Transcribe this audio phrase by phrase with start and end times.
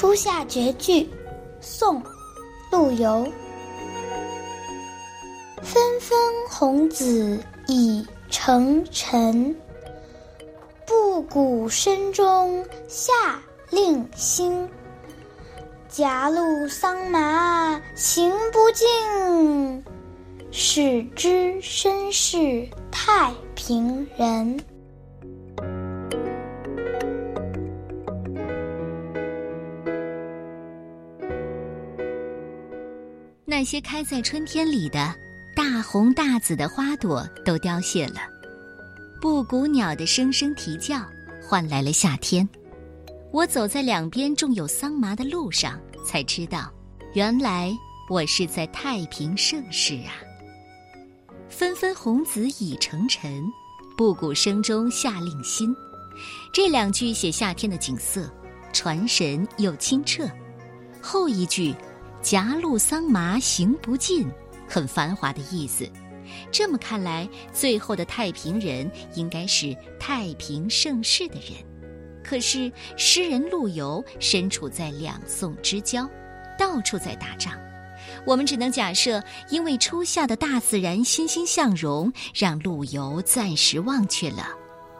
[0.00, 1.06] 初夏绝句，
[1.60, 2.02] 宋·
[2.72, 3.22] 陆游。
[5.62, 9.54] 纷纷红紫已成尘，
[10.86, 13.12] 布谷声中夏
[13.68, 14.66] 令新。
[15.86, 19.84] 夹路桑麻行不尽，
[20.50, 24.58] 始知身是太平人。
[33.60, 35.14] 那些开在春天里的
[35.54, 38.20] 大红大紫的花朵都凋谢了，
[39.20, 41.04] 布谷鸟的声声啼叫
[41.46, 42.48] 换来了夏天。
[43.30, 46.72] 我走在两边种有桑麻的路上，才知道，
[47.12, 47.70] 原来
[48.08, 50.16] 我是在太平盛世啊。
[51.50, 53.44] 纷纷红紫已成尘，
[53.94, 55.76] 布谷声中夏令新。
[56.50, 58.26] 这两句写夏天的景色，
[58.72, 60.26] 传神又清澈。
[61.02, 61.74] 后一句。
[62.22, 64.28] 夹路桑麻行不尽，
[64.68, 65.88] 很繁华的意思。
[66.52, 71.52] 这么看来，最后的太平人应该是太平盛世的人。
[72.22, 76.08] 可是诗人陆游身处在两宋之交，
[76.58, 77.54] 到处在打仗。
[78.24, 84.46] 我们只能假设，因为初夏的大自然欣欣向荣，让陆游暂时忘却了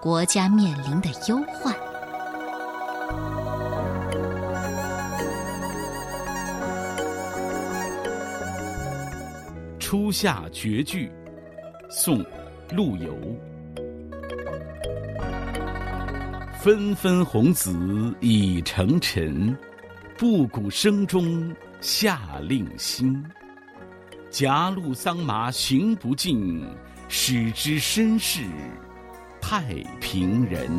[0.00, 1.72] 国家面临的忧患。
[9.91, 11.10] 初夏绝句，
[11.88, 12.22] 宋·
[12.70, 13.12] 陆游。
[16.60, 19.52] 纷纷红紫已成尘，
[20.16, 23.20] 布谷声中夏令新。
[24.30, 26.64] 夹路桑麻行不尽，
[27.08, 28.44] 始知身是
[29.41, 30.70] 太平人。